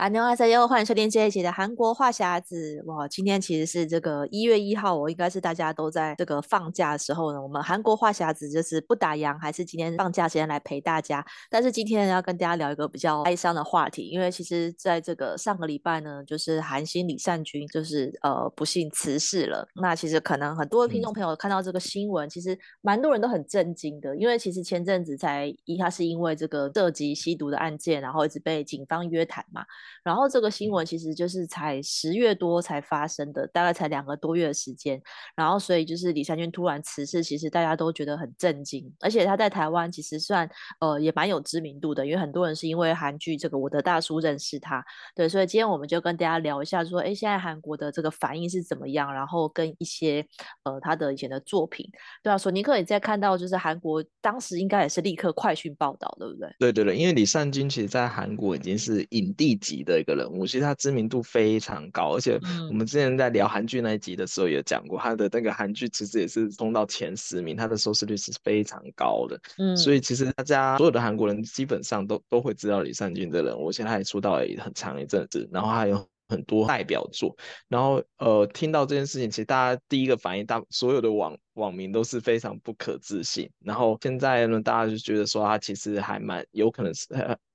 [0.00, 2.82] 安妞哈塞哟，欢迎收听这一期的韩国话匣子。
[2.86, 7.42] 哇，今天其实是这个一月一号，我应该是大家都在这个放假的时候呢。
[7.42, 11.22] 我们韩国话匣子就是不打烊，还是今天放假时间来陪大家。
[11.50, 19.68] 但是今天要跟大家聊一个比较哀伤的话题，因为其实在这个上个礼拜呢，就是韩星李善均就是呃不幸辞世了。
[19.74, 29.62] 那其实可能很多听众朋友看到这个新闻，嗯、其实蛮多人都很震惊的，因为其实前阵子才一他是因为这个涉及吸毒的案件，然后一直被警方约谈嘛。
[30.02, 35.00] 然后这个新闻其实就是才十月多才发生的，大概才两个多月的时间。
[35.36, 38.92] 然后所以就是李善均突然辞世，其实大家都觉得很震惊。
[39.00, 40.48] 而且他在台湾其实算
[40.80, 44.84] 呃也蛮有知名度的，因为很多人是因为韩剧这个《我的大叔》认识他。
[45.14, 50.24] 对，所以今天我们就跟大家聊一下，说哎现在韩国的这个反应是怎么样，然后跟一些
[50.64, 51.88] 呃他的以前的作品。
[52.22, 56.48] 对啊，索尼克也在看到，就是韩国当时应该也是立刻快讯报道，对不对？
[56.58, 59.79] 对对对，因为李善均其实在韩国已经是影帝级。
[59.82, 69.40] 的一个人物，其实他知名度非常高，而且我们之前在聊韩剧那一集的时候也讲过，他的那个韩剧其实也是冲到前十名，他的收视率是非常高的。
[69.58, 77.36] 嗯，所以其实大家所有的韩国人基本上都都会知道李善均的人物，而且他也出道也很长一阵子，然后还有很多代表作。
[77.68, 83.50] 然后呃，听到这件事情，其实大家第一个反应，大所有的网网民都是非常不可置信。
[83.64, 87.08] 然后现在呢，大家就觉得说他其实还蛮有可能是。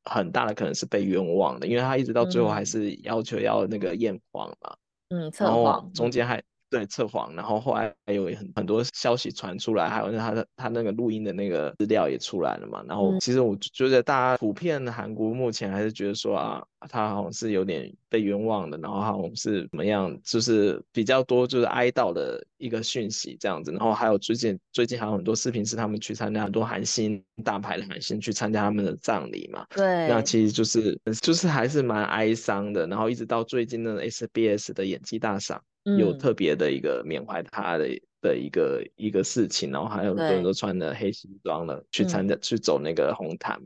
[0.08, 4.76] 很大的可能是被冤枉的，因为他一直到最后还是要求要那个验黄嘛，
[5.10, 6.44] 嗯，测谎，中间还。
[6.70, 12.84] 对，测谎，然后后来还有很很多消息传出来，还有他的他那个录音的那个资料也出来了嘛。
[12.88, 23.72] 然后其实我觉得大家普遍的韩国目前还是觉得说啊，他好像是有点被冤枉的，然后好像是怎么样，就是比较多就是哀悼的一个讯息这样子。
[23.72, 29.66] 然后还有最近最近还有很多视频是他们去参加很多韩星大牌的韩星去参加他们的葬礼嘛。
[29.70, 32.88] 对，那其实就是就是还是蛮哀伤的。
[32.88, 35.62] 然后一直到最近的 SBS 的演技大赏。
[35.98, 37.88] 有特别的一个缅怀他的
[38.22, 43.62] 的一个一个事情，然后还有很多人都穿了黑西装了去参加、嗯、去走那个红毯，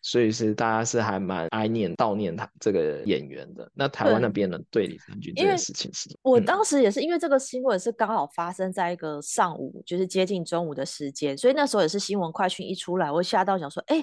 [0.00, 3.68] 所以是大家是还蛮哀念悼念他这个演员的。
[3.74, 6.08] 那台湾那边呢，对李三军这件事情是？
[6.22, 14.00] 我当时也是因为这个新闻是刚好发生在一个上午，就是接近中午的时间，所以那时候也是新闻快讯一出来，我吓到想说，哎，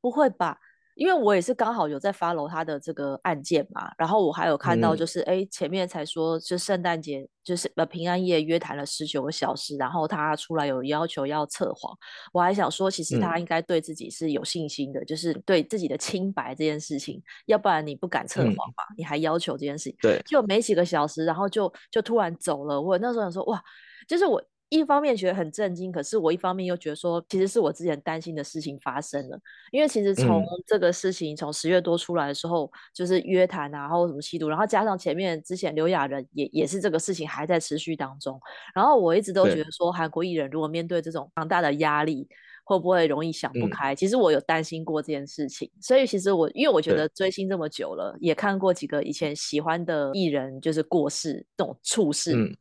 [0.00, 0.58] 不会吧？
[0.94, 11.96] 因为我也是刚好有在 follow 他的这个案件嘛，然后我还有看到就是哎、嗯、前面才说就圣诞节就是呃平安夜约谈了十九个小时，然后他出来有要求要测谎，
[12.32, 23.62] 我还想说其实他应该对自己是有信心的，嗯、就是对自己的清白这件事情，要不然你不敢测谎嘛，嗯、你还要求这件事情，对，就没几个小时，然后就就突然走了，我那时候想说哇，
[24.06, 24.42] 就是我。
[24.72, 29.38] 一方面觉得很震惊，可是我一方面又觉得说，其实是我之前担心的事情发生了。
[29.70, 38.40] 因为其实从这个事情从十月多出来的时候，嗯、就是约谈啊，然后什么吸毒，然后加上前面之前刘亚仁也也是这个事情还在持续当中。
[38.74, 42.26] 然后我一直都觉得说，韩国艺人如果面对这种庞大的压力，
[42.64, 43.92] 会不会容易想不开？
[43.92, 45.70] 嗯、其实我有担心过这件事情。
[45.82, 52.34] 所以其实我因为我觉得追星这么久了，也看过几个以前喜欢的艺人就是过世这种处事。
[52.34, 52.56] 嗯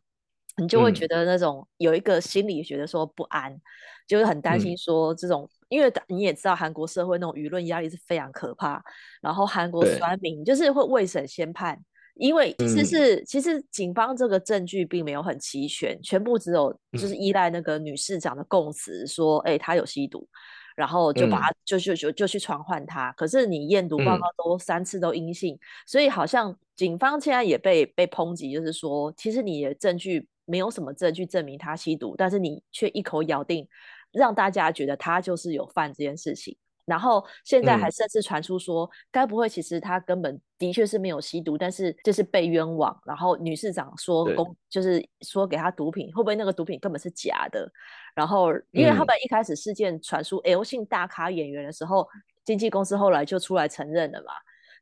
[0.57, 3.61] 你就会觉得那种有一个心理觉得说不安，嗯、
[4.05, 8.83] 就是很担心说这种，嗯、因为你也知道韩国社会那种舆论压力是非常可怕，
[9.21, 11.79] 然后韩国酸民就是会未审先判，
[12.15, 20.27] 因为其实是、嗯、其实警方这个证据并没有很齐全，全部只有就是依赖那个女市长的供词说，哎、嗯，她、欸、有吸毒，
[20.75, 30.27] 然后就把就就就就去传唤他，可是你验毒报告都三次都阴性，嗯、所以好像警方现在也被被抨击，就是说其实你的证据。
[30.51, 33.65] 没有什么证据证明他吸毒，但是你却一口咬定，
[34.11, 36.57] 让大家觉得他就是有犯这件事情。
[36.83, 42.99] 然后现在还甚至传出说，嗯、该不会其实他根本的确是没有吸毒，但是就是被冤枉。
[43.05, 47.71] 然后女市长说公就是说给他毒品，会不会那个毒品根本是假的？
[48.13, 52.05] 然后因为他们一开始事件传出 L 姓大咖演员的时候，
[52.43, 54.33] 经纪公司后来就出来承认了嘛，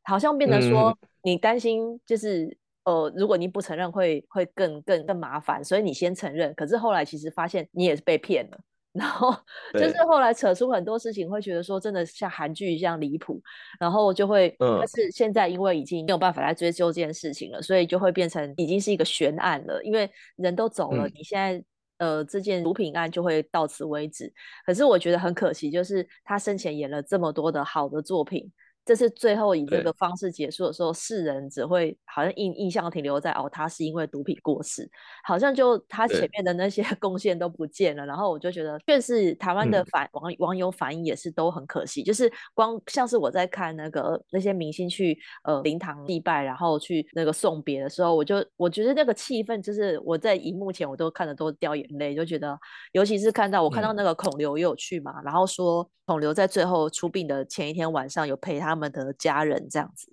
[0.02, 2.58] 好像变得说你担心就是。
[2.90, 6.52] 呃，如果你不承认会，会会更更更麻烦，所以你先承认。
[6.54, 8.58] 可是后来其实发现你也是被骗了，
[8.92, 9.32] 然后
[9.74, 13.40] 就是后来扯出很多事情，会觉得说真的像韩剧一样离谱，
[13.78, 21.64] 然后就会，嗯、但是现在因为已经没有办法来追究这件事情了，所以就会变成已经是一个悬案了，因为人都走了，嗯、你现在
[21.98, 24.32] 呃这件毒品案就会到此为止。
[24.66, 28.50] 可是我觉得很可惜，就是他生前演了这么多的好的作品。
[28.84, 34.90] 这是最后以这个方式结束的时候，世人只会好像印印象停留在哦，他是因为毒品过世，
[35.22, 38.04] 好像就他前面的那些 贡献都不见了。
[38.04, 52.58] 然后我就觉得，确实台湾的反网、嗯、网友反应也是都很可惜，就是光像是我在看那个那些明星去呃灵堂祭拜，然后去那个送别的时候，我就我觉得那个气氛，就是我在荧幕前我都看的都掉眼泪，就觉得，
[52.92, 60.06] 尤其是看到我看到那个孔刘也有去嘛，嗯、然后说孔刘在最后出殡的前一天晚上有陪他们的家人这样子，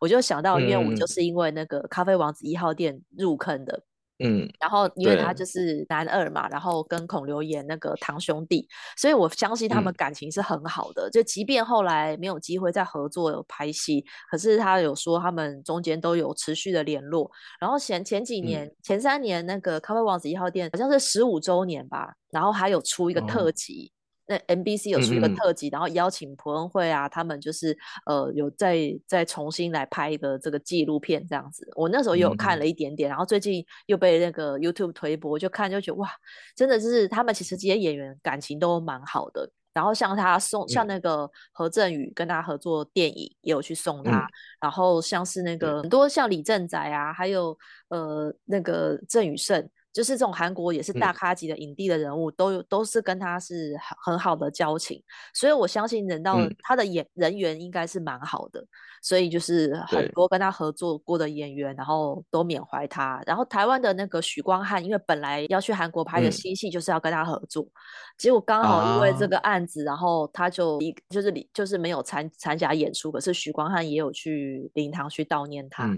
[0.00, 3.82] 我就想到，因为我就是因为那个咖啡王子一号店入坑的，
[4.24, 11.08] 嗯，然后因为他就是男二嘛，然后跟孔刘演那个堂兄弟，所以我相信他们感情是很好的。
[11.08, 17.30] 嗯、就即便后来没有机会再合作有拍戏，可是他有说他们中间都有持续的联络。
[17.60, 23.90] 然后前前几年、嗯、前三年那个咖啡王子一号店好像是十五周年吧，然后还有出一个特辑。
[23.92, 27.76] 哦那 MBC 有出一个特辑，嗯嗯，然后邀请朴恩惠啊，他们就是
[28.06, 31.68] 呃有再再重新来拍一个这个纪录片这样子。
[31.74, 36.08] 我那时候也有看了一点点，然后最近又被那个 YouTube 推播，就看就觉得哇，
[36.54, 39.50] 真的就是他们其实这些演员感情都蛮好的。
[39.74, 44.28] 然后像他送像那个何振宇跟他合作电影也有去送他，嗯、
[44.60, 47.58] 然后像是那个很多像李正宰啊，还有
[47.88, 49.68] 呃那个郑宇盛。
[49.92, 55.02] 就是这种韩国也是大咖级的影帝的人物，嗯、都有都是跟他是很好的交情，
[55.34, 58.66] 所以我相信人到他的演人缘应该是蛮好的，嗯、
[59.02, 63.22] 所以就是很多跟他合作过的演员，然后都缅怀他。
[63.26, 67.70] 然后台湾的那个许光汉，因为本来要去韩国拍的新戏就是要跟他合作，嗯、
[68.16, 75.94] 结果刚好因为这个案子，啊、然后他就一就是就是没有参参加演出，可是许光汉也有去灵堂去悼念他。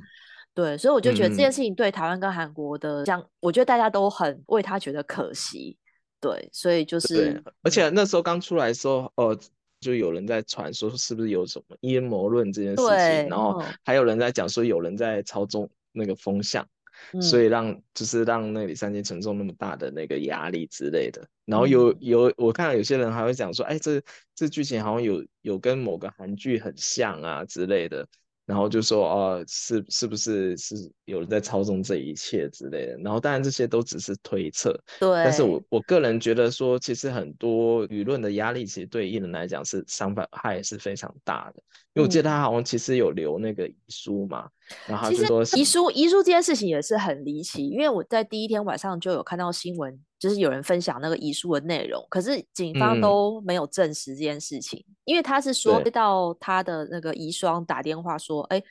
[0.54, 5.76] 嗯对，所以我就觉得这件事情对台湾跟韩国的这样，嗯、我觉得大家都很为他觉得可惜。
[6.20, 9.38] 对，所以就是，而且那时候刚出来的时候，哦、呃，
[9.80, 16.66] 就有人在传说是不是有什么阴谋论这件事情，然后还有人在讲说有人在操纵那个风向，
[17.12, 21.22] 嗯、所以让就是让那里三金承受那么大的那个压力之类的。
[21.44, 24.00] 然后有有我看到有些人还会讲说，哎，这
[24.34, 28.06] 这剧情好像有有跟某个韩剧很像啊之类的。
[28.46, 30.75] 然后就说啊、呃，是是不是是
[31.06, 32.96] 有人在操纵这一切之类的？
[32.99, 35.08] 然后当然这些都只是推测，对。
[35.25, 41.62] 但是我我个人觉得说，其实很多舆论的压力，其实对艺人来讲是伤害是非常大的。
[41.94, 50.00] 因为我记得他好像其实有留那个遗书嘛，嗯、然后他就说遗书遗书这件事情也是很离奇，因为我在第一天晚上就有看到新闻。
[50.17, 58.62] 就是有人分享那个遗书的内容，可是警方都没有证实这件事情，嗯、因为他是说接到他的那个遗孀打电话说，哎，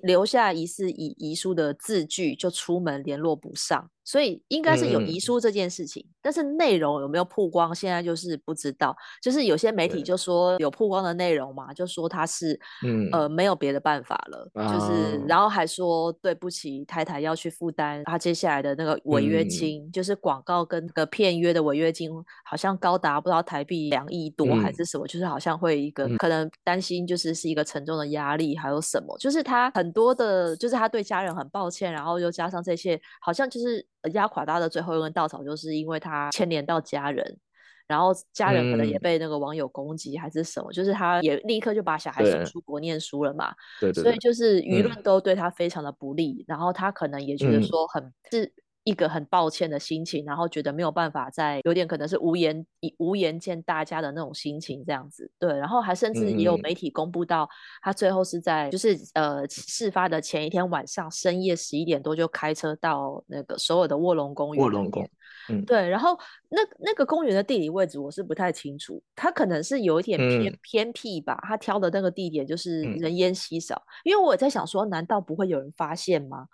[0.00, 3.90] 留下疑似遗遗书的字据，就出门联络不上。
[4.04, 5.20] 所以应该是有遗。
[5.20, 8.96] 书这件事情，嗯、但是内容有没有曝光，现在就是不知道。
[9.20, 15.20] 就是有些媒体就说有曝光的内容嘛，就说他是，嗯、呃，没有别的办法了，嗯、就是。
[15.28, 22.10] 然后还说对不起太太要去负担他接下来的那个违约金，嗯、就是广告跟那个片约的违约金，
[22.44, 33.86] 好像高达不知道台币两亿多还是什么，嗯、就是好像会一个、嗯、可能担心就是是一个沉重的压力，还有什么，就是他很多的，就是他对家人很抱歉，然后又加上这些，好像就是。
[34.12, 37.38] 压垮他的最后一根稻草，就是因为他牵连到家人，
[37.86, 43.54] 然后家人可能也被那个网友攻击，还是什么，嗯、就是他也立刻就把小孩送出国念书了嘛。
[43.80, 48.52] 对，对，对，所以就是舆论都对他非常的不利，嗯、然后他可能也觉得说很、嗯、是。
[48.84, 52.64] 一个很抱歉的心情，然后觉得没有办法再有点可能是无颜
[52.98, 57.48] 无颜见大家的那种心情这样子，对，然后还甚至也有媒体公布到
[57.82, 65.10] 他最后是在就是呃事发的前一天晚上深夜十一点多就开车到那个首尔的卧龙公园，卧龙公园，
[65.50, 66.18] 嗯，对，然后
[66.48, 76.46] 那那个公园的地理位置我是不太清楚，他可能是有一点偏、嗯、偏僻吧，他挑的那个地点就是人烟稀少，嗯、因为我在想说，难道不会有人发现吗？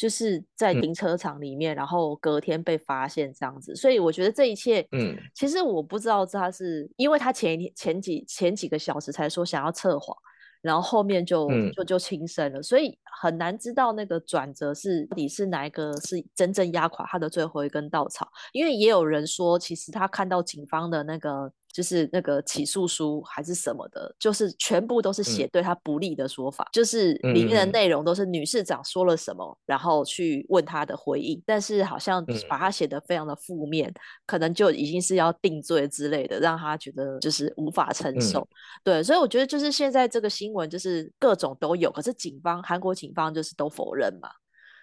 [0.00, 10.16] 就是在停车场里面，嗯、然后隔天被发现这样子，所以我觉得这一切，嗯，其实我不知道他是因为他前一天前几前几个小时才说想要测谎，
[10.62, 21.52] 然后后面就、嗯、就就轻生了，所以很难知道那个转折是到底是哪一个是真正压垮他的最后一根稻草，因为也有人说，其实他看到警方的那个。
[21.72, 33.94] 就是那个起诉书还是什么的，就是全部都是写对他不利的说法，嗯、就是里面的内容都是女市长说了什么，嗯、然后去问他的回应，但是好像把他写的非常的负面，嗯、
[34.26, 38.40] 可能就已经是要定罪之类的，让他觉得就是无法承受。
[38.40, 38.48] 嗯、
[38.84, 44.28] 对，所以我觉得就是现在这个新闻就是各种都有，可是警方韩国警方就是都否认嘛。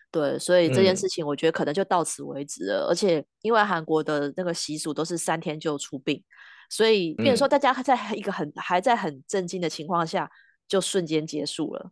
[0.10, 6.24] 对，所以这件事情我觉得可能就到此为止了，嗯、而且因为韩国的那个习俗都是三天就出殡。
[6.70, 10.30] 所以，比如说大家还在一个很、嗯、还在很震惊的情况下，
[10.68, 11.92] 就瞬间结束了。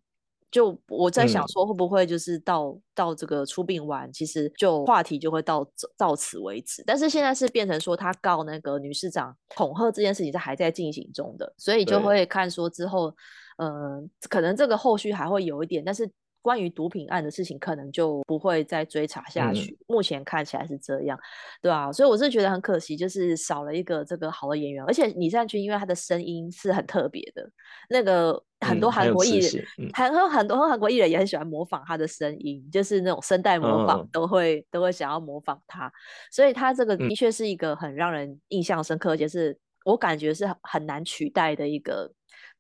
[0.52, 5.68] 就我在想说，会不会就是到、嗯、到这个出殡完，其实就话题就会到
[5.98, 6.84] 到此为止。
[6.86, 13.14] 但是现在是变成说，他告那个女市长恐吓这件事情是还在进行中的，所以就会看说之后，
[13.58, 16.10] 嗯、呃，可能这个后续还会有一点，但是。
[16.46, 19.72] 关于毒品案的事情，可能就不会再追查下去。
[19.72, 21.20] 嗯、目前看起来是这样，
[21.60, 24.84] 对啊，所以我是觉得很可惜，就是少了一个这个好的演员。
[24.86, 27.50] 而且李善均，因为他的声音是很特别的，
[27.90, 35.92] 那个很多韩国艺人，还有、嗯、很多韩国艺人也很喜欢模仿他的声音，就是那种声带模仿都会、嗯、都会想要模仿他。
[36.30, 42.14] 所以他这个的确是一个很让人印象深刻，而且是我感觉是很难取代的一个。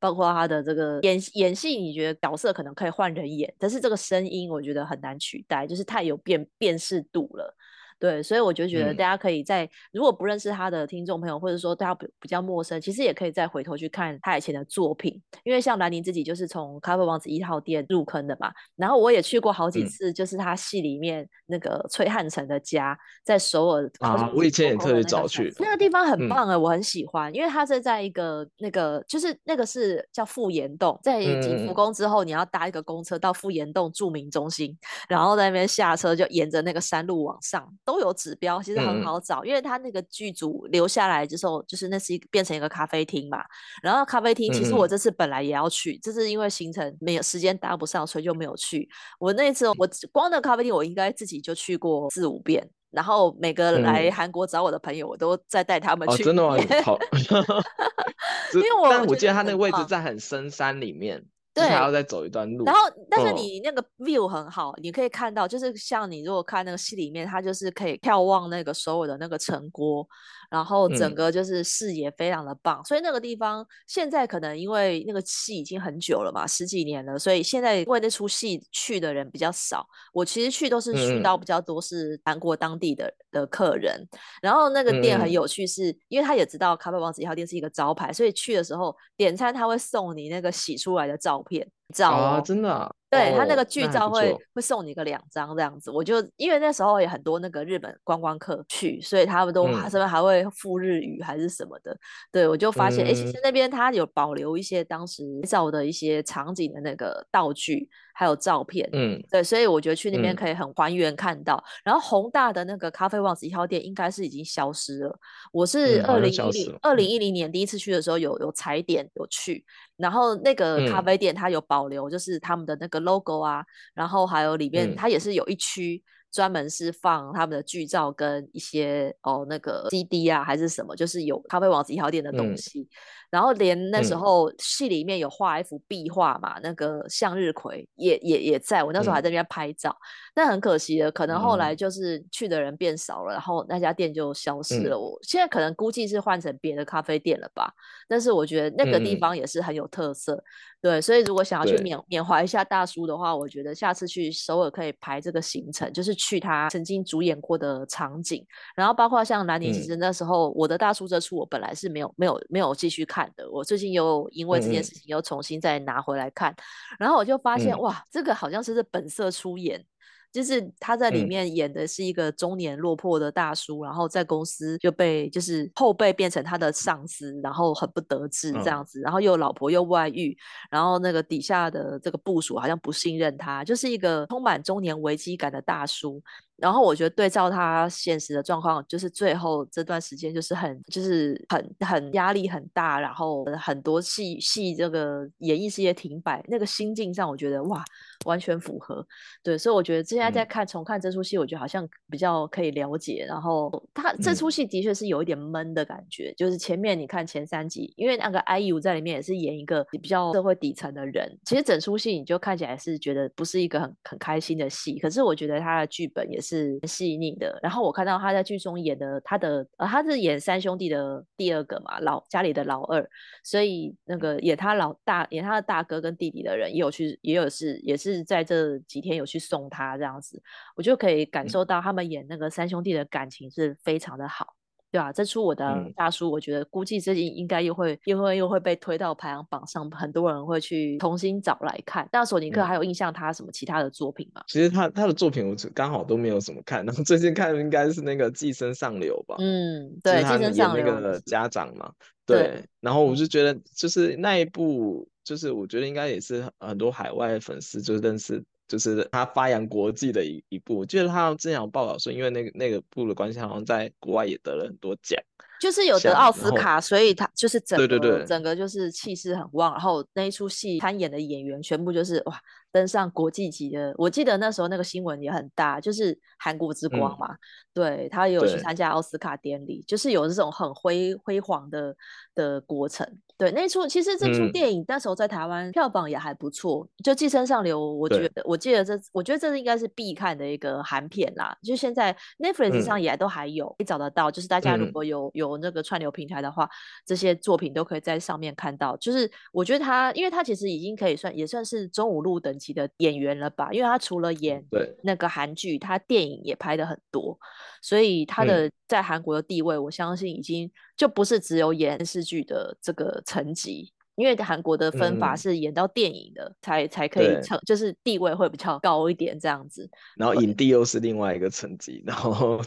[0.06, 7.58] 包括他的这个演演戏，你觉得角色可能可以换人演，但是这个声音我觉得很难取代，就是太有辨辨识度了。
[8.06, 18.52] 对，所以我就觉得大家可以在、嗯、如果不认识他的听众朋友，或者说大家比比较陌生，其实也可以再回头去看他以前的作品，因为像兰宁自己就是从咖啡王子一号店入坑的嘛。
[18.76, 34.78] 然后我也去过好几次，就是他戏里面那个崔汉成的家，嗯、在首尔啊，我以前也特别早去，那个地方很棒啊，嗯、我很喜欢，因为他是在一个那个就是那个是叫富岩洞，在景福宫之后，你要搭一个公车到富岩洞著名中心，
[35.10, 37.66] 然后在那边下车就沿着那个山路往上。
[37.84, 43.44] 都有指标，其实很好找，嗯、因为他那个剧组留下来之后，就是那是一个变成一个咖啡厅嘛。
[43.82, 48.88] 然后咖啡厅，其实我这次本来也要去，就、嗯、是因为行程没有时间搭不上，所以就没有去。
[49.20, 52.68] 我那次我光那咖啡厅，我应该自己就去过四五遍。
[52.92, 56.56] 然后每个来韩国找我的朋友，我都在带他们去、真的吗？
[56.82, 56.98] 好，
[58.56, 61.22] 因为我但我记得他那个位置在很深山里面。
[61.56, 62.66] 对，还要再走一段路。
[62.66, 70.06] 然后，但是你那个 view 很好，哦、你可以看到，就是像你如果看那个戏里面，它就是可以眺望那个所有的那个城郭。
[70.50, 79.86] 然后整个就是视野非常的棒，嗯、所以那个地方现在可能因为那个戏已经很久了嘛，十几年了，所以现在因为那出戏去的人比较少。
[80.14, 84.02] 我其实去都是去到比较多是韩国当地的、嗯、的客人。
[84.42, 92.92] 然后那个店很有趣是，是、嗯、因为他也知道咖啡王子一号店是一个招牌，所以去的时候点餐他会送你那个洗出来的照片照、哦啊，真的、啊。
[93.10, 101.98] 对，他那个剧照会会送你个两张这样子，我就因为那时候也很多那个日本观光客去，所以他们都上面还会附日语还是什么的。
[102.32, 107.88] 对，我就发现，哎、嗯，其实那边他有保留一些当时照的一些场景的那个道具。
[108.18, 111.56] 还有照片，嗯，对，所以我觉得去那边可以很还原看到。
[111.58, 115.20] 嗯、然后宏大的那个咖啡王子一号店应该是已经消失了。
[115.52, 119.66] 我是二零一零二零一零年第一次去的时候有有踩点有去，
[119.98, 126.02] 然后那个咖啡店它有保留，就是他们的那个 logo 啊，嗯、然后还有里面它也是有一区。
[126.32, 132.88] 专门是放他们的剧照跟一些哦那个 CD 啊还是什么，就是有咖啡王子一号店的东西，嗯、
[133.36, 140.00] 然后连那时候戏里面有画一幅壁画嘛，嗯、那个向日葵也也也在，我那时候还在那边拍照，嗯、
[140.34, 144.98] 但很可惜的，可能后来就是去的人变少了，嗯、然后那家店就消失了。
[144.98, 147.70] 我、嗯、现在可能估计是换成别的咖啡店了吧，
[148.08, 150.36] 但是我觉得那个地方也是很有特色。
[150.36, 150.44] 嗯
[150.86, 166.58] 对，所以如果想要去缅缅怀一下大叔的话，我觉得下次去首尔可以排这个行程，就是去他曾经主演过的场景，然后包括像兰妮，其实那时候、嗯、我的大叔这出我本来是没有没有没有继续看的，我最近又因为这件事情又重新再拿回来看，嗯、
[167.00, 169.86] 然后我就发现、嗯、哇，这个好像是本色出演。
[170.32, 180.38] 就是他在里面演的是一个中年落魄的大叔，嗯、然后在公司就被就是后辈变成他的上司，然后很不得志这样子，嗯、然后又老婆又外遇，
[180.70, 186.22] 然后那个底下的这个部署好像不信任他，就是一个充满中年危机感的大叔。
[186.58, 197.84] 然后我觉得对照他现实的状况，就是最后这段时间就是很就是很很压力很大，然后很多戏戏这个演艺事业停摆，那个心境上我觉得哇
[198.26, 199.06] 完全符合。
[199.44, 203.26] 对，所以我觉得现在在看重看这出戏，我觉得好像比较可以了解。
[203.28, 214.98] 然后他这出戏的确是有一点闷的感觉，嗯、就是前面你看前三集，因为那个 IU 在里面也是演一个比较社会底层的人，其实整出戏你就看起来是觉得不是一个很很开心的戏。
[215.00, 216.45] 可是我觉得他的剧本也是。
[216.46, 223.10] 是细腻的，然后我看到他在剧中演的他的呃，他是演三兄弟的第二个嘛，老家里的老二，
[223.44, 230.42] 所以那个演他老大演他的大哥跟弟弟的人也有去，也有是也是在这几天有去送他这样子，
[230.76, 234.54] 我就可以感受到他们演那个三兄弟的感情是非常的好。
[234.96, 242.08] 对啊，这出我的大叔，我觉得估计最近应该又会，因为又会被推到排行榜上，很多人会去重新找来看。
[242.14, 244.42] 那索尼克还有印象他什么其他的作品吗？
[244.48, 249.36] 其实他他的作品我刚好都没有怎么看，然后最近看的应该是那个《寄生上流》吧。
[249.40, 251.92] 嗯，对，《寄生上流》那个家长嘛，
[252.26, 252.38] 对。
[252.38, 258.42] 对然后我就觉得，就是那一部，就是我觉得应该也是很多海外粉丝就认识。
[258.68, 265.22] 就是他发扬国际的一一部，就是他之前有报道说，因为那个那个部的关系，好像在国外也得了很多奖，
[265.66, 272.40] 就是有得奥斯卡，所以他就是整个对对对，整个就是气势很旺，然后那一出戏参演的演员全部就是哇。
[272.72, 277.40] 登上国际级的，我记得那时候那个新闻也很大，就是韩国之光嘛，嗯、
[277.74, 281.96] 对他也有去参加奥斯卡典礼，就是有这种很辉辉煌的
[282.36, 283.08] 的过程。
[283.38, 291.58] 对，那出其实这出电影那时候在台湾票房也还不错，嗯、就《寄生上流》，我觉得我记得这，我觉得这应该是必看的一个韩片啦。
[291.64, 294.30] 就现在 Netflix 上也都还有，可以找得到。
[294.30, 296.70] 就是大家如果有有那个串流平台的话，
[297.06, 298.96] 这些作品都可以在上面看到。
[298.98, 304.66] 就是我觉得他，因为他其实已经可以算也算是中五路等级的演员了吧，因为他除了演
[305.04, 307.38] 那个韩剧，他电影也拍的很多，
[307.82, 319.90] 所以他的在韩国的地位，我相信已经就不是只有演电视剧的这个层级，因为韩国的分法是演到电影的、嗯、才才可以成，就是地位会比较高一点这样子。
[320.18, 320.36] 然后。
[320.36, 322.62] 影帝又是另外一个层级，然后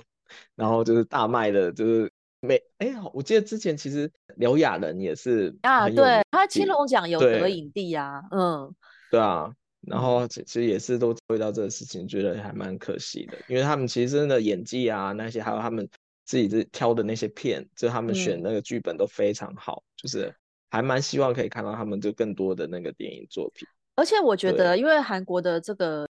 [0.56, 8.74] 然后就是大卖的，就是没哎，我记得之前其实刘亚仁也是啊，对他青龙奖有得影帝啊，嗯，
[9.10, 9.52] 对啊。
[9.82, 15.88] 然后其实也是都遇到这个事情，觉得还蛮可惜的，因为他们其实真的演技啊那些，还有他们
[16.24, 20.34] 自己这挑的那些片，就他们选那个剧本都非常好，嗯、就是
[20.68, 23.66] 还蛮希望可以看到他们就更多的那个电影作品。
[23.94, 26.06] 而且我觉得，因为韩国的这个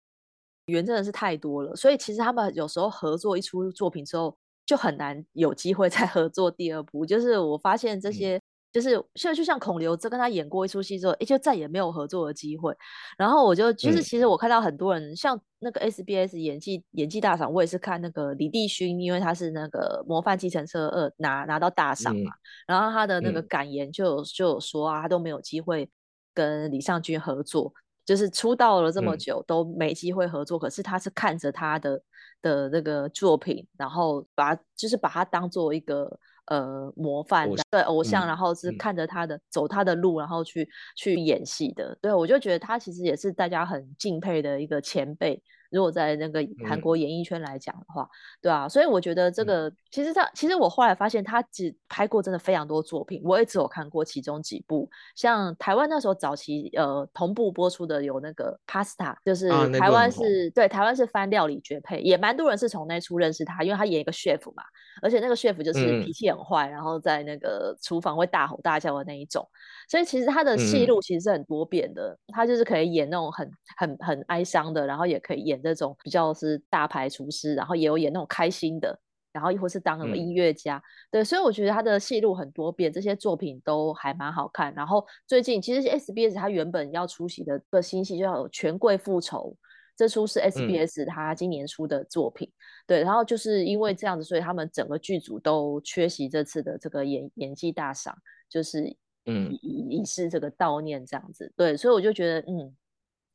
[0.66, 4.36] 源真的是太多了，所以其实他们有时候合作一出作品之后，
[4.68, 7.04] 就很难有机会再合作第二部。
[7.04, 8.36] 就是我发现这些。
[8.36, 12.76] 嗯就是现在就像孔刘，这跟他演过一出戏之后，哎，就再也没有合作的机会。
[13.16, 22.30] 然后我就就是，其实我看到很多人，嗯、像那个 SBS 演技演技大赏，我也是看那个李帝勋，因为他是那个模范计程车二拿拿到大赏嘛。
[22.30, 25.88] 嗯、然后他的那个感言就就有说啊，他都没有机会
[26.34, 27.72] 跟李尚君合作，
[28.08, 30.58] 就是出道了这么久都没机会合作。
[30.58, 32.02] 嗯、可是他是看着他的
[32.42, 36.18] 的那个作品，然后把就是把他当做一个。
[36.50, 41.94] 呃，模范的对偶像，然后是看着他的、嗯、走他的路，然后去去演戏的。
[42.00, 45.42] 对，我就觉得他其实也是大家很敬佩的一个前辈。
[45.70, 46.78] 如果在那个韩。
[46.78, 48.08] 国演艺圈来讲的话，嗯、
[48.40, 54.88] 对啊，所以我觉得这个、嗯、其实他其实我后来发现他只拍过真的非常多作品，我也只有看过其中几部。
[55.16, 64.62] 像台湾那时候早期呃同步播出的有那个 Pasta，就是台湾是、对台湾是翻料理绝配，也蛮多人是从那出认识他，因为他演一个 chef 嘛，
[65.02, 69.44] 而且那个 chef 就是脾气很坏，嗯、然后在那个厨房会大吼大叫的那一种。
[69.88, 78.98] 所以其实他的戏路其实是很多变的，嗯、他就是可以演那种很很很哀伤的，然后也可以演这种比较是大牌厨师，然后也有演那种开心的，
[79.32, 84.72] 然后亦或是当什么音乐家，嗯、对，所以我觉得他的戏路很多变，这些作品都还蛮好看。
[84.74, 89.56] 然后最近其实 SBS 他原本要出席的个新戏就叫《权贵复仇》，
[89.96, 92.54] 这出是 SBS 他今年出的作品，嗯、
[92.86, 98.16] 对，然后就是因为这样子，所以他们整个剧组都缺席这次的这个演演技大赏，
[98.48, 98.96] 就是。
[99.30, 102.74] 嗯，以以示这个悼念这样子，对，所以我就觉得，嗯，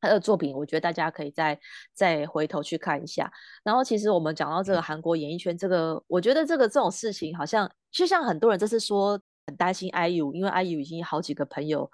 [0.04, 1.58] 他的作品，我觉得大家可以再
[1.94, 3.32] 再回头去看一下。
[3.64, 11.90] 然后，其实我们讲到这个韩国演艺圈，这个我觉得这个这种事情，好像就像很多人这是说很担心 IU，因为 IU 已经好几个朋友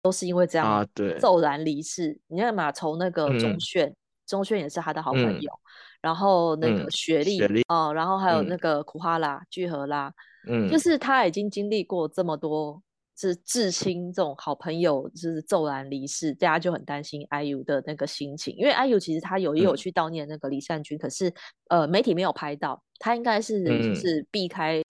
[0.00, 2.16] 都是因为这样啊，对，骤然离世。
[2.28, 3.92] 你看嘛，从那个钟铉，
[4.24, 5.50] 钟铉也是他的好朋友，
[6.00, 10.14] 然后那个雪莉，雪莉哦，然后还有那个苦哈拉、聚合拉，
[10.48, 12.80] 嗯，就是他已经经历过这么多。
[13.18, 18.54] 是至亲这种好朋友，就是骤然离世，大家就很担心 IU 的那个心情。
[18.56, 21.32] 因为 IU 其实他有也有去悼念那个李善均，嗯、可是
[21.68, 24.80] 呃媒体没有拍到，他应该是就是避开，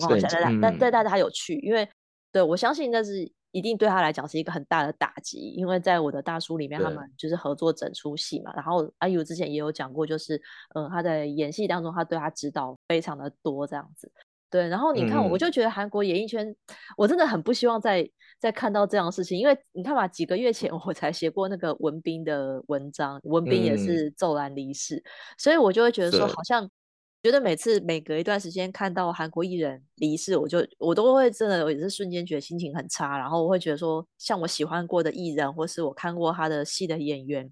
[0.42, 1.88] 但但但大家有去，因为
[2.30, 8.52] 对我相信那是一定对他来讲是一个很大的打击，因为在我的大叔里面，他们就是合作整出戏嘛。
[8.54, 10.38] 然后 IU 之前也有讲过，就是
[10.74, 14.12] 呃他在演戏当中，他对他指导非常的多这样子。
[14.48, 15.48] 对，然后你看，我就。
[15.48, 16.56] 觉得韩国演艺圈，嗯、
[16.94, 18.06] 我真的很不希望再
[18.38, 25.02] 再看到这样的事情，因为你看嘛，几个月前我才写过那个文斌的文章，文斌也是骤然离世，嗯、
[25.38, 26.70] 所以我就会觉得说，好像
[27.22, 37.50] 觉得每次每隔一段时间看到韩国艺人离世，我就我都会真的也是瞬间觉得心情很差，然后我会觉得说，像我喜欢过的艺人，或是我看过他的戏的演员。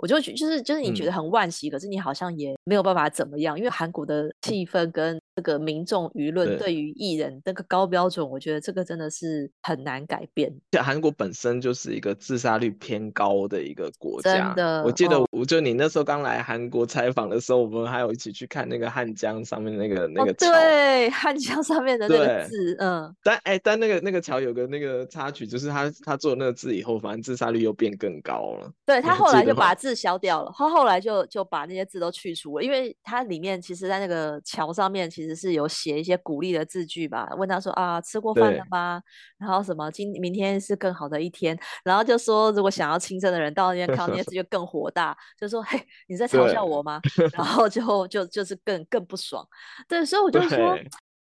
[0.00, 10.52] 我就觉就是就是你觉得很惋惜，嗯、可是你好像也没有办法怎么样，因为韩国的气氛跟这个民众舆论对于艺人那个高标准，我觉得这个真的是很难改变。
[10.72, 14.48] 像韩国本身就是一个自杀率偏高的一个国家。
[14.48, 23.14] 真的，我记得我就你那时候刚来韩国采访的时候，哦，我们还有一起去看那个汉江上面那个那个桥，哦，对，汉江上面的那个字，嗯。
[23.22, 28.68] 但哎，欸，但那个那个桥有个那个插曲，就是他他做那个字以后，反正自杀率又变更高了。
[28.84, 39.00] 对，他后来就把字消掉了，他后来就就把那些字都去除了，因为它里面其实在那个桥上面其实是有写一些鼓励的字句吧，问他说啊，吃过饭了吗？
[39.38, 47.00] 然后什么今明天是更好的一天，然后就说如果想要轻生的人到那边看到那些字就更火大，就说嘿，你在 嘲笑我吗？
[47.32, 49.46] 然 后就就就是更更不爽。
[49.88, 50.78] 对，所以我就说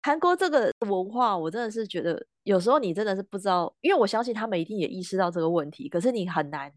[0.07, 6.71] 韩国这个文化，我真的是觉得有时候你真的是不知道，因为我相信他们一定也意识到这个问题，可是你很难。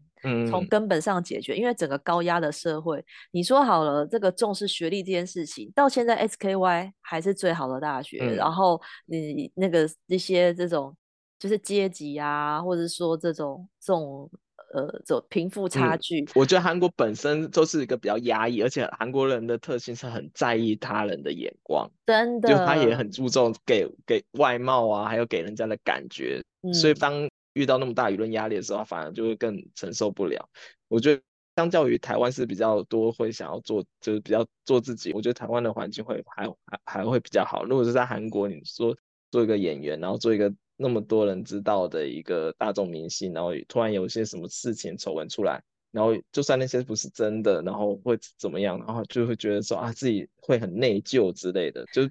[0.49, 10.93] 从根本上解决，嗯，因为整个高压的社会，你说好了这个重视学历这件事情，到现在 SKY 还是最好的大学，嗯，然后你那个一些这种
[11.39, 14.29] 就是阶级啊，或者说这种这种
[14.73, 27.29] 呃走贫富差距，嗯，我觉得韩国本身就是一个比较压抑，而且韩国人的特性是很在意他人的眼光，真的，就他也很注重给给外貌啊，还有给人家的感觉，嗯，所以当。
[27.53, 30.47] 遇到那么大舆论压力的时候，反而就会更承受不了。
[30.87, 31.21] 我觉得
[31.57, 35.11] 相较于台湾是比较多会想要做，就是比较做自己。
[35.11, 37.65] 我觉得台湾的环境会还还还会比较好。
[37.65, 38.95] 如果是在韩国，你说
[39.31, 40.49] 做一个演员，然后做一个
[40.81, 51.85] 那么多人知道的一个大众明星，然后突然有一些什么事情丑闻出来，然后就算那些不是真的，然后会怎么样，然后就会觉得说啊自己会很内疚之类的。
[51.93, 52.01] 就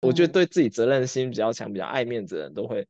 [0.00, 2.86] 我觉得对自己责任心比较强、比较爱面子的人都会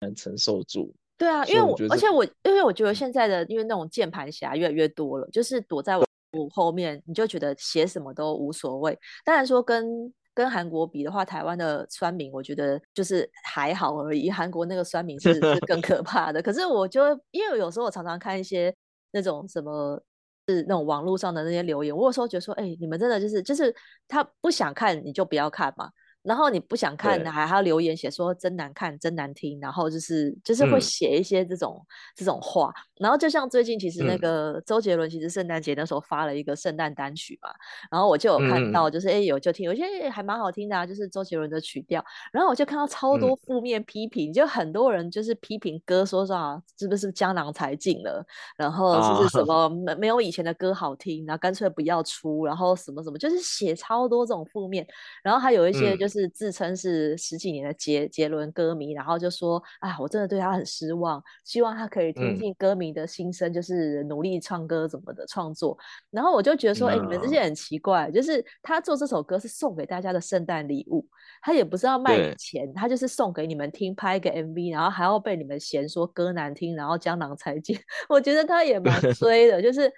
[0.00, 0.92] 能承受住。
[1.16, 6.04] 对啊，因为我而且我因为我觉得现在的因为那种键盘侠越来越多了，就是躲在我
[6.50, 8.98] 后面，你就觉得写什么都无所谓。
[9.24, 16.40] 当然说跟跟韩国比的话，台湾的酸民我觉得就是还好而已，韩国那个酸民是是更 可怕的。
[16.40, 18.74] 可是我就因为有时候我常常看一些
[19.12, 20.02] 那种什么
[20.48, 23.74] 是那种网络上的那些留言，我有时候觉得说，哎，你们真的就是就是
[24.08, 25.90] 他不想看你就不要看嘛。
[26.22, 32.70] 然后你不想看，还还要留言写说真难看、真难听，然后就是就是会写一些这种、嗯、这种话。
[32.98, 37.48] 然后就像最近其实那个周杰伦，其实圣诞节那时候发了一个圣诞单曲嘛，
[37.90, 42.04] 然后我就有看到，就是哎、嗯、有就听，有些还蛮好听的啊，就是周杰伦的曲调。
[42.30, 48.22] 然后我就看到超多负面批评，嗯、就很多人就是批评歌，说说啊是不是江郎才尽了，
[48.58, 54.86] 然后就是什么没没有以前的歌好听，然后干脆不要出，然后什么什么，就是写超多这种负面。
[55.22, 56.09] 然后还有一些就是。
[56.10, 65.78] 是自称是十几年的杰杰伦歌迷，然后就说：“啊，我真的对他很失望，希望他可以听听歌迷的心声，就是努力唱歌怎么的创作。
[65.78, 65.84] 嗯”
[66.18, 71.06] 然后我就觉得说：“哎、欸，你们这些很奇怪，就是他做这首歌是送给大家的圣诞礼物，
[71.40, 77.78] 他也不是要卖钱，他就是送给你们听，拍个 MV，然后还要被你们嫌说歌难听，然后江郎才尽。
[78.08, 79.90] 我觉得他也蛮 衰的，就是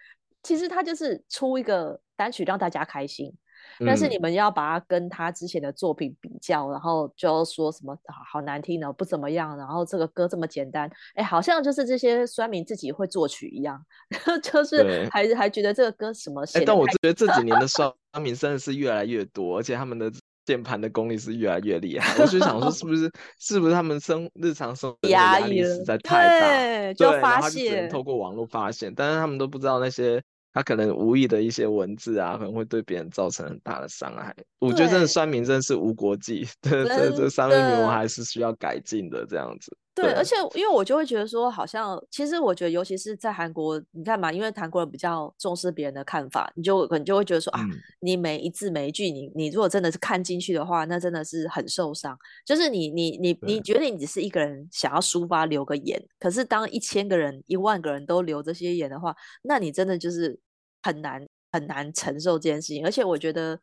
[0.42, 3.34] 其实他就是出一个单曲让大家开心。”
[3.80, 7.96] 但是你们要把它跟他之前的作品比较，嗯、然后就要说什么
[8.30, 13.82] 好难听的不怎么样，然后这个歌这么简单，哎，好像就是这些酸民自己会作曲一样，
[14.42, 16.64] 就是还还觉得这个歌什么写。
[16.64, 20.10] 但我觉得这几年的酸民真的是越来越多，而且他们的
[20.44, 22.22] 键盘的功力是越来越厉害。
[22.22, 30.22] 我就想说，是不是是不是他们生日常生活的压力实在太大，对，就发泄，透过网络发现，但是他们都不知道那些。
[30.52, 34.34] 他可能无意的一些文字啊，可能会对别人造成很大的伤害。
[34.58, 39.76] 我觉得真的酸民真的是无国际， 这这这酸民我还是需要改进的这样子。
[39.94, 47.66] 对，对，而且因为我就会觉得说，好像其实我觉得，尤其是在韩国，你看嘛，因为韩国人比较重视别人的看法，你就可能就会觉得说、嗯、啊，
[48.00, 52.18] 你每一字每一句，你你如果真的是看进去的话，那真的是很受伤。
[52.44, 60.38] 就是你你你你觉得你只是一个人想要抒发留个言，可是当一千个人、一万个人都留这些言的话，那你真的就是。
[60.84, 63.56] 很难很难承受这件事情，而且我觉得，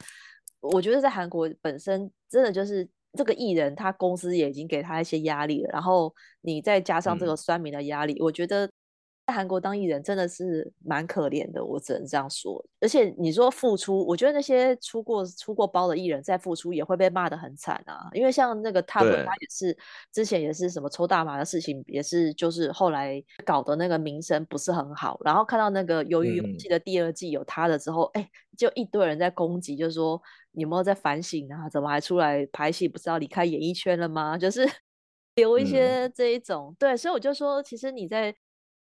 [0.62, 2.88] 我觉得在韩国本身真的就是
[3.18, 8.70] 这个艺人，他公司也已经给他一些压力了，然后你再加上这个酸民的压力，嗯，我觉得。
[9.30, 12.66] 在韩国当艺人真的是蛮可怜的，我只能这样说。
[12.80, 18.10] 而且你说付出，我觉得那些出过出过包的艺人再付出也会被骂得很惨啊。
[18.14, 19.78] 因为像那个他们，他也是
[20.12, 25.22] 之前也是什么抽大麻的事情，也是就是后来搞的那个名声不是很好。
[25.24, 30.20] 然后看到那个《鱿鱼游戏》的第二季有他的之后，哎、嗯，就一堆人在攻击，就是说
[30.54, 31.70] 你有没有在反省啊？
[31.70, 32.88] 怎么还出来拍戏？
[32.88, 34.36] 不是要离开演艺圈了吗？
[34.36, 34.68] 就是
[35.36, 38.36] 留一些这一种、嗯、对，所以我就说，其实你在。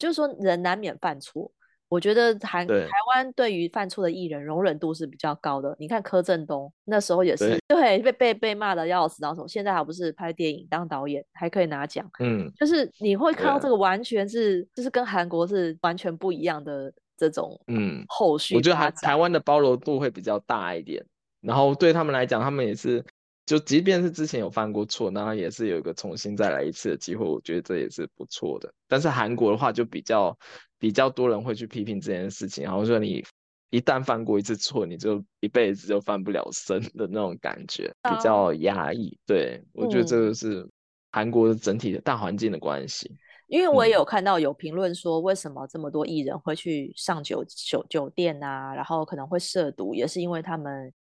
[0.02, 1.48] 就是说，人难免犯错。
[1.88, 5.76] 我觉得台台湾对于犯错的艺人容忍度是比较高的。
[5.78, 12.04] 你看柯震东那时候也是，对， 对被被被骂的要死，然后现在还不是拍电影当导演，还可以拿奖。
[12.18, 18.56] 嗯，就是你会看到这个完全是，就是跟韩国是完全不一样的这种嗯后续。
[18.56, 21.04] 我觉得台台湾的包容度会比较大一点，
[21.40, 23.04] 然后对他们来讲，他们也是。
[23.44, 28.72] 就即便是之前有犯过错，那也是有一个重新再来一次的机会，我觉得这也是不错的。
[28.86, 30.36] 但是韩国的话就比较
[30.78, 33.24] 比较多人会去批评这件事情，然后说你
[33.70, 39.18] 一旦犯过一次错，你就一辈子就翻不了身的那种感觉，比较压抑。
[39.26, 40.64] 对，我觉得这个是
[41.10, 43.08] 韩国整体的大环境的关系。
[43.10, 50.92] 嗯，因为我也有看到有评论说，为什么这么多艺人会去上酒酒酒店啊，然后可能会涉毒，也是因为他们。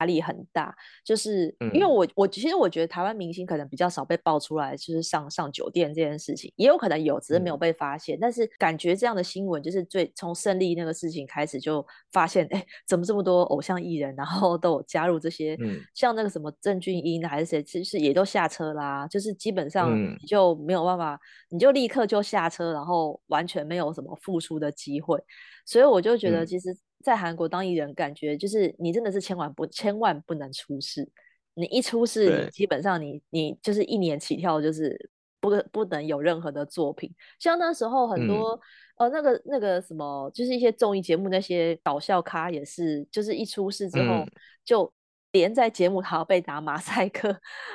[0.00, 8.16] 压力很大，就是因为我、嗯、我其实我觉得台湾明星可能比较少被爆出来，就是上上酒店这件事情，也有可能有，只是没有被发现。
[8.16, 25.18] 嗯、但是感觉这样的新闻就是最从胜利那个事情开始就发现，哎，怎么这么多偶像艺人，然后都有加入这些，嗯、像那个什么郑俊英还是谁，其实也都下车啦，就是基本上你就没有办法，嗯、你就立刻就下车，然后完全没有什么复出的机会。
[25.66, 26.76] 所以我就觉得其实。
[27.02, 31.08] 在韩国当艺人，感觉就是你真的是千万不千万不能出事。
[31.54, 37.12] 你一出事，基本上你你就是一年起跳，就是不不能有任何的作品。
[37.38, 38.58] 像那时候很多、
[38.98, 44.30] 嗯、呃那个那个什么，就是一些综艺节目那些搞笑咖也是，就是一出事之后、嗯、
[44.64, 44.92] 就。
[45.38, 47.34] 连在节目还要被打马赛克，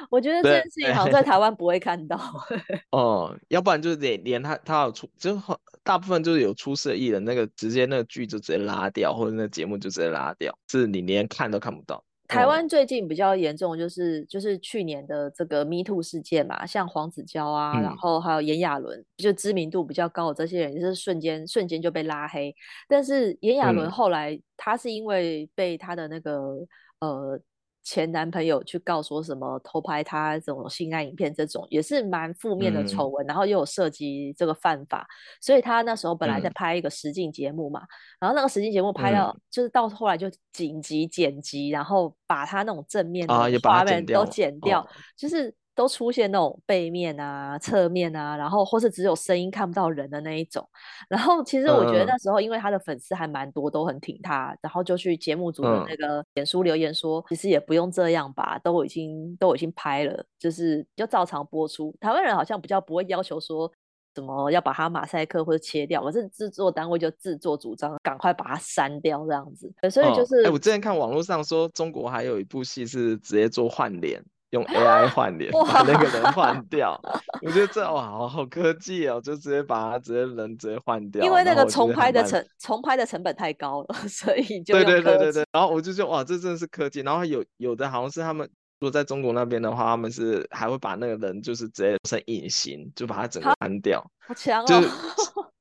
[0.10, 2.19] 我觉得这件事情好像在台湾不会看到。
[2.91, 5.39] 哦，要不然就是连连他他有出，就
[5.82, 12.04] 大部分就是有出事的艺人，那个直接那个剧就直接拉掉，或者那个节目就直接拉掉，是你连看都看不到。
[12.28, 22.54] 台湾最近比较严重，就是就是去年的这个 Me Too 事件嘛，像黄子佼啊，嗯、然后还有炎亚纶，就知名度比较高的这些人，就是瞬间瞬间就被拉黑。
[22.88, 26.56] 但是炎亚纶后来他是因为被他的那个。
[26.56, 26.67] 嗯
[27.04, 27.38] 呃，
[27.84, 35.06] 前男朋友去告说什么偷拍他这种性爱影片，这种也是蛮负面的丑闻，嗯、然后又有涉及这个犯法，
[35.41, 37.88] 所以他那时候本来在拍一个实境节目嘛，嗯、
[38.22, 45.54] 然后那个实境节目拍到、嗯、就是到后来就紧急剪辑，然后把他那种正面的画面都剪掉，啊、就是。
[45.76, 50.68] 都出现那种背面啊、侧面啊，然后或是只有声音看不到人的那一种。
[51.10, 61.96] 然后其实我觉得那时候，因为他的粉丝还蛮多，都很挺他，然后就去节目组的那个脸书留言说，其实也不用这样吧，都已经都已经拍了，就是就照常播出。
[62.00, 63.72] 台湾人好像比较不会要求说
[64.16, 69.74] 什么要把它马赛克或者切掉，可是制作单位就自作主张，赶快把它删掉这样子。
[69.90, 74.24] 所以就是，哎，我之前看网络上说，中国还有一部戏是直接做换脸。
[74.54, 77.00] 用 AI 换脸， 把那个人换掉，
[77.42, 81.26] 我觉得这哇，好好科技哦，就直接把他直接人直接换掉。
[81.26, 85.46] 因为那个重拍的成重拍的成本太高了， 所以就对对对对对。
[85.52, 87.02] 然后我就说哇，这真的是科技。
[87.02, 88.48] 然后有有的好像是他们，
[88.80, 94.06] 如果在中国那边的话，他们是还会把那个人就是直接成隐形，就把他整个删掉。
[94.28, 94.68] 好强哦！
[94.68, 94.89] 就是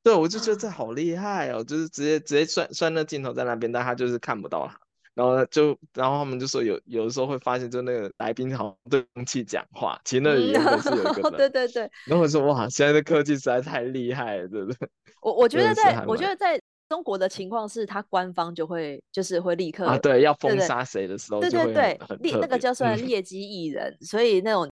[0.02, 4.76] 对，我就觉得 这好厉害哦，就是直接直接算算那镜头在那边，但他就是看不到他。
[5.14, 11.36] 然后就，然后他们就说有有的时候会发现，就那个来宾好像对空气讲话，其实那里原本是有一 个人。
[11.36, 11.82] 对对对。
[12.06, 14.88] 然后我说哇，现在的科技实在太厉害了，对不对？
[15.20, 24.68] 我我觉得在，我觉得在中国的情况是，他官方就会就是会立刻啊，对，要封杀谁的时候，对对对，立那个叫算劣迹艺人，嗯、所以那种。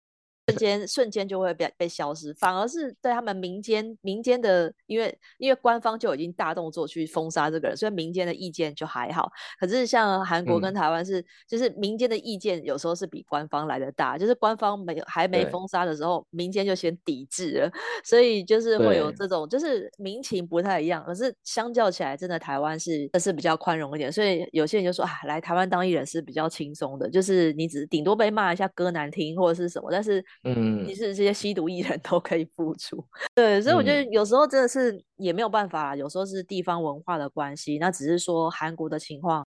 [0.47, 9.29] 瞬间瞬间就会被被消失，反而是对他们民间民间的，因为因为官方就已经大动作去封杀这个人，所以民间的意见就还好。
[9.59, 17.73] 可是像韩国跟台湾是，嗯、就是民间的意见有时候是比官方来的大，就是官方没还没封杀的时候，民间就先抵制了，
[18.05, 21.03] 所以就是会有这种，就是民情不太一样。
[21.05, 30.25] 可是相较起来，真的台湾是是比较宽容一点，所以有些人就说啊，来台湾当艺人是比较轻松的，就是你只顶多被骂一下歌难听或者是什么，但是。
[30.45, 39.45] 嗯，其实这些吸毒艺人都可以付出，对，所以我觉得有时候真的是也没有办法，有时候是地方文化的关系，那只是说韩国的情况，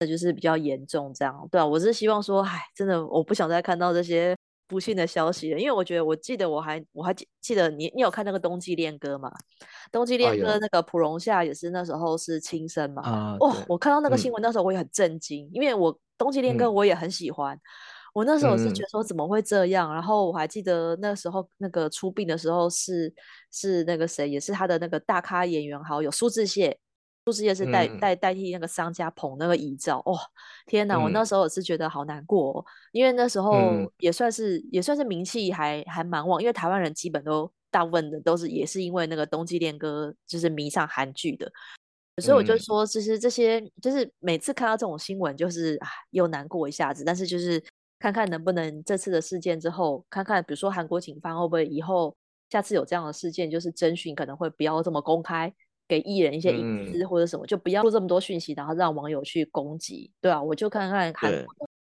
[0.00, 4.34] 那就是比较严重这样，对啊，我是希望说，哎，真的我不想再看到这些
[4.66, 9.30] 不幸的消息了，因为我觉得我记得我还我还记得你你有看那个冬季恋歌吗？
[9.92, 17.54] 冬季恋歌那个朴龙夏也是那时候是轻生嘛，啊、哦，我看到那个新闻那时候我也很震惊，嗯、因为我冬季恋歌我也很喜欢。
[17.54, 17.60] 嗯
[18.18, 23.14] 我那时候是觉得说怎么会这样，嗯、然后我还记得那时候那个出殡的时候是
[23.52, 26.76] 是那个谁，也是他的那个大咖演员好友苏志燮，
[27.26, 30.18] 苏志燮是代、嗯、代代替那个商家捧那个遗照，哦
[30.66, 33.56] 天哪，嗯、我那时候也是觉得好难过、哦，因为那时候
[33.98, 41.48] 也算是、嗯、也算是名气还还蛮旺，因为台湾人基本都大部分的都是也是因为那个冬季恋歌就是迷上韩剧的。
[42.20, 47.62] 所以我就说，其实这些就是每次看到这种新闻，就是啊又难过一下子，但是就是
[47.98, 52.16] 看看能不能这次的事件之后，看看比如说韩国警方会不会以后
[52.50, 55.52] 下次有这样的事件，就是征询可能会不要这么公开。
[55.88, 61.32] 给艺人一些隐私或者什么，嗯、就不要做这么多讯息，然后让网友去攻击，对啊，我就看看韩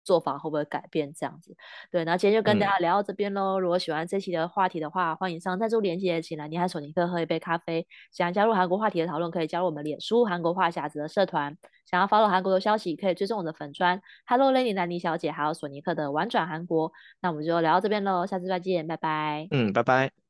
[0.03, 1.55] 做法会不会改变这样子。
[1.91, 3.59] 对，那今天就跟大家聊到这边喽。
[3.59, 7.87] 嗯、如果喜欢这期的话题的话，欢迎上赞助连接，请兰妮和索尼克喝一杯咖啡。
[8.11, 11.57] 想加入韩国话题的讨论，可以加入我们脸书韩国话匣子的社团。
[11.85, 16.91] 想要 follow 韩国的消息，可以追踪我的粉专 Hello Lenny 南妮小姐，还有索尼克的玩转韩国。
[17.21, 19.47] 那我们就聊到这边喽，下次再见，拜拜。
[19.51, 20.22] 嗯，拜拜。